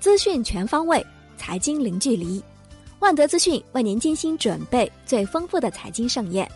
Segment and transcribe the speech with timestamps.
[0.00, 1.04] 资讯全方位，
[1.36, 2.42] 财经零距离。
[3.00, 6.50] 万德资讯为您精心准备最丰富的财经盛宴。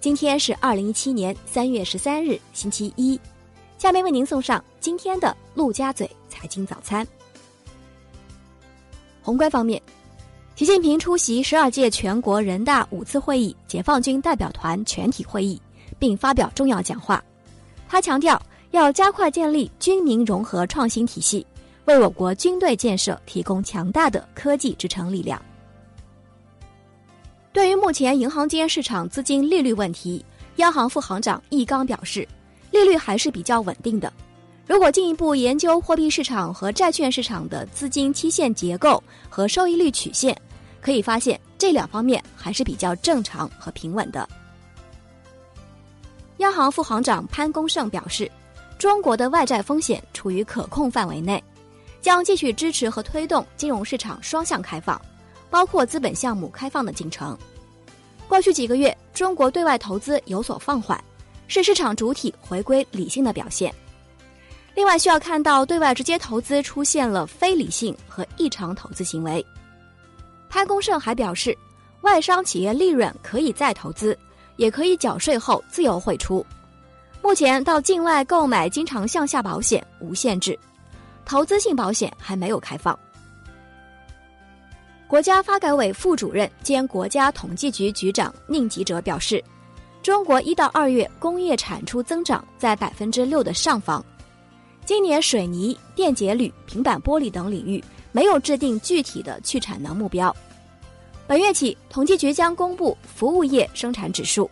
[0.00, 3.20] 今天是二零一七年三月十三日，星期一。
[3.76, 7.06] 下面为您送上今天的陆家嘴财经早餐。
[9.20, 9.80] 宏观方面，
[10.56, 15.60] 习近平出席十二届全国人大五次会议解放军代表团全体会议，
[15.98, 17.22] 并发表重要讲话。
[17.86, 18.40] 他强调，
[18.70, 21.46] 要加快建立军民融合创新体系，
[21.86, 25.40] 为我国军队建设提供强大的科技支撑力量。
[27.52, 30.24] 对于目前银行间市场资金利率问题，
[30.56, 32.26] 央行副行长易纲表示，
[32.70, 34.12] 利率还是比较稳定的。
[34.66, 40.40] 如果进一步研究货币市场和债券市场的资金期限结构和收益率曲线，
[40.80, 44.28] 可以发现这两方面还是比较正常和平稳的。
[46.36, 48.30] 央行副行长潘功胜表示，
[48.78, 51.42] 中国的外债风险处于可控范围内，
[52.00, 55.00] 将继续支持和推动金融市场双向开放，
[55.50, 57.36] 包括资本项目开放的进程。
[58.28, 61.02] 过去几个月，中国对外投资有所放缓，
[61.48, 63.74] 是市场主体回归理性的表现。
[64.74, 69.44] 另外，需要看到对外直接投资出现了非理性和异常投资行为。
[70.48, 71.56] 潘功胜还表示，
[72.02, 74.16] 外商企业利润可以再投资，
[74.56, 76.46] 也可以缴税后自由汇出。
[77.20, 80.58] 目前到境外购买经常向下保险无限制，
[81.30, 82.98] 投资性保险还没有开放。
[85.06, 89.40] 国家发改委副主任兼国家统计局局长宁吉喆表示，
[90.02, 94.04] 中国一到二月工业产出增长在百分之六的上方。
[94.84, 100.34] 今年水泥、电解铝、平板玻璃等领域没有制定具体的去产能目标。
[101.28, 104.50] 本月起，统计局将公布服务业生产指数。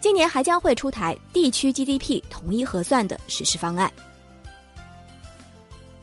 [0.00, 3.92] 今年还将会出台地区 GDP 统一核算的实施方案。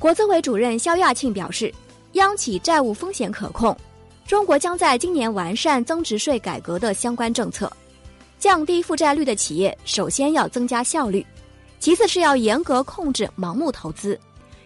[0.06, 1.74] 国资委主任肖亚庆表示，
[2.12, 3.76] 央企债务风险可控，
[4.28, 7.76] 中国将在今年完善增值税改革的相关政策，
[8.38, 11.26] 降低负债率的企业首先要增加效率。
[11.80, 14.16] 其次是要严格控制盲目投资，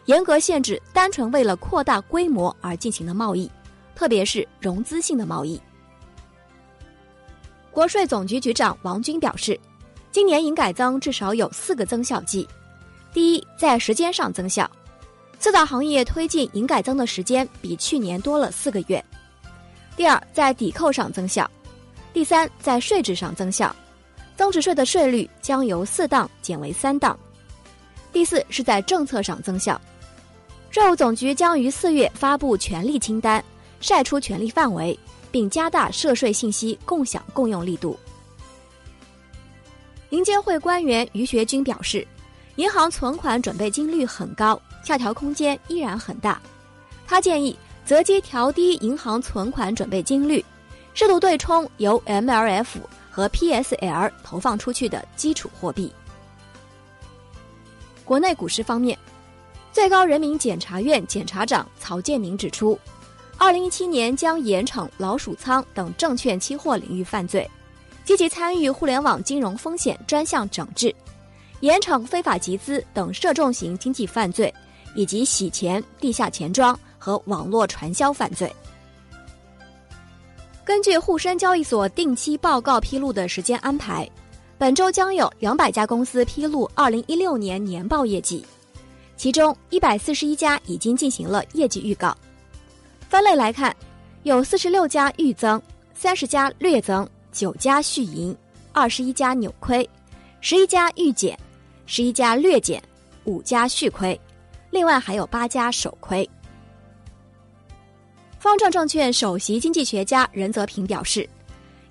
[0.07, 3.49] 严格限制单纯为了扩大规模而进行的贸易，
[3.95, 5.57] 特别是融资性的贸易。
[7.71, 9.57] 国税总局局长王军表示，
[10.11, 12.45] 今年营改增至少有四个增效剂：
[13.13, 14.69] 第一，在时间上增效，
[15.39, 19.01] 四大行业推进营改增的时间比去年多了四个月；
[19.95, 21.45] 第二，在抵扣上增效；
[22.13, 23.73] 第三，在税制上增效。
[24.35, 27.17] 增值税的税率将由四档减为三档。
[28.11, 29.79] 第四是在政策上增效，
[30.71, 33.43] 税务总局将于四月发布权力清单，
[33.81, 34.97] 晒出权力范围，
[35.29, 37.97] 并加大涉税信息共享共用力度。
[40.11, 42.07] 银监会官员于学军表示，
[42.59, 46.41] 银行存款准备金率很高，下调空间依然很大。
[47.07, 50.43] 他建议择机调低银行存款准备金率，
[50.93, 52.67] 适度对冲由 MLF。
[53.11, 55.91] 和 PSL 投放出去的基础货币。
[58.05, 58.97] 国内股市方面，
[59.73, 62.79] 最高人民检察院检察长曹建明指出，
[63.37, 67.49] 二零一七年将严惩老鼠仓等证券期货领域犯罪，
[68.05, 70.95] 积极参与互联网金融风险专项整治，
[71.61, 74.53] 严惩非法集资等涉重型经济犯罪，
[74.95, 78.53] 以及洗钱、地下钱庄和网络传销犯罪。
[80.63, 84.07] 根据沪深交易所定期报告披露的时间安排，
[84.57, 88.45] 本周将有两百家公司披露二零一六年年报业绩，
[89.17, 92.15] 其中一百四十一家已经进行了业绩预告。
[93.09, 93.75] 分类来看，
[94.23, 95.59] 有四十六家预增，
[95.95, 98.35] 三十家略增，九家续盈，
[98.71, 99.89] 二十一家扭亏，
[100.39, 101.35] 十一家预减，
[101.91, 102.79] 十一家略减，
[103.23, 104.17] 五家续亏，
[104.69, 106.29] 另外还有八家首亏。
[108.37, 111.27] 方正证券首席经济学家任泽平表示，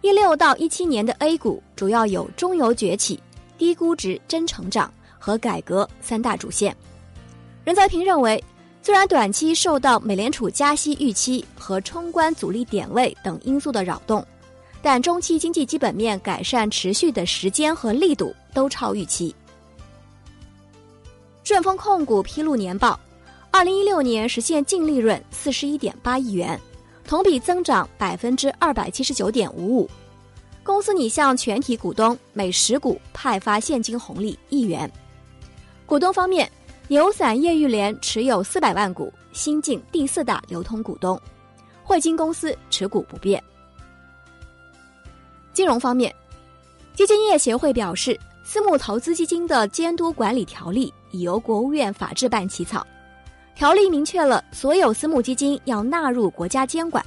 [0.01, 3.21] 一六到一七年的 A 股主要有中游崛起、
[3.59, 4.89] 低估值真成长
[5.19, 6.75] 和改革三大主线。
[7.65, 8.43] 任泽平认为，
[8.81, 14.25] 虽然短期受到美联储加息预期和冲关阻力点位等因素的扰动，
[14.81, 19.35] 但中期经济基本面改善持续的时间和力度都超预期。
[21.49, 23.01] 顺丰控股披露年报。
[23.51, 26.61] 二零一六年实现净利润四十一点八亿元，
[27.07, 29.89] 同比增长百分之二百七十九点五五。
[30.63, 34.93] 公司拟向全体股东每十股派发现金红利一元。
[35.87, 36.53] 股东方面，
[36.87, 41.19] 牛散叶玉联持有四百万股，新晋第四大流通股东。
[41.83, 43.43] 汇金公司持股不变。
[45.55, 46.15] 金融方面，
[46.95, 52.87] 基金业协会表示，私募投资基金的监督管理条例已由国务院法制办起草。
[53.55, 57.05] 条例明确了所有私募基金要纳入国家监管，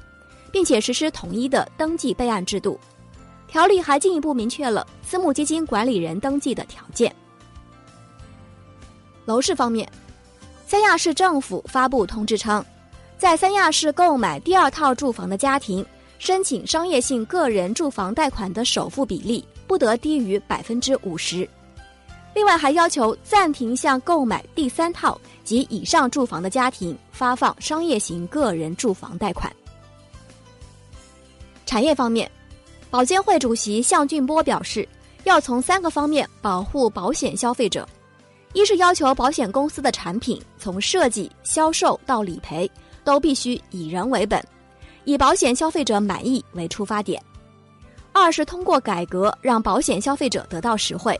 [0.52, 2.80] 并且实施统一的登记备案制度。
[3.48, 7.12] 条例还进一步明确了私募基金管理人登记的条件。
[9.26, 9.92] 楼市方面，
[10.68, 12.64] 三亚市政府发布通知称，
[13.18, 15.84] 在三亚市购买第二套住房的家庭，
[16.20, 21.48] 申请商业性个人住房贷款的首付比例不得低于百分之五十。
[22.34, 29.54] 另外，还要求暂停向购买第三套及以上住房的家庭发放商业型个人住房贷款。
[31.66, 32.30] 产业方面，
[32.90, 34.88] 保监会主席向俊波表示，
[35.26, 37.88] 要从三个方面保护保险消费者：
[38.54, 42.70] 一是要求保险公司的产品从设计、销售到理赔
[43.04, 44.42] 都必须以人为本，
[45.04, 47.22] 以保险消费者满意为出发点；
[48.22, 51.20] 二是通过改革让保险消费者得到实惠。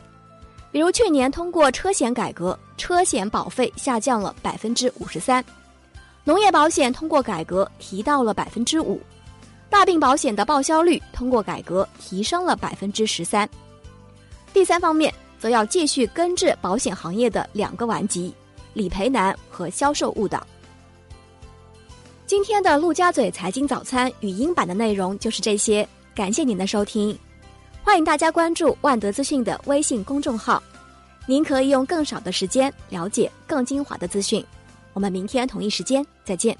[0.70, 5.42] 比如去年通过车险改革，车险保费下降了百分之五十三；
[6.24, 8.98] 农业保险通过改革提到了百分之五；
[9.68, 13.46] 大病保险的报销率通过改革提升了百分之十三。
[14.54, 18.32] 第三方面，则要继续根治保险行业的两个顽疾：
[18.72, 20.46] 理赔难和销售误导。
[22.26, 27.18] 今天的陆家嘴财经早餐语音版的内容就是这些，感谢您的收听。
[27.82, 30.62] 欢迎大家关注万德资讯的微信公众号，
[31.26, 34.44] 您可以用更少的时间了解更精华的资讯。
[34.92, 36.56] 我们明天同一时间再见。